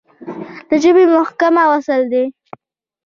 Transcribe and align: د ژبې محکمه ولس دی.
د 0.69 0.71
ژبې 0.83 1.03
محکمه 1.15 1.63
ولس 1.69 1.89
دی. 2.11 2.25